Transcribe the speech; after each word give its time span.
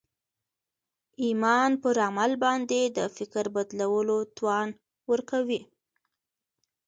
ایمان 1.23 1.71
پر 1.83 1.95
عمل 2.07 2.31
باندې 2.43 2.81
د 2.97 2.99
فکر 3.15 3.45
بدلولو 3.55 4.17
توان 4.37 4.67
ورکوي 5.11 5.61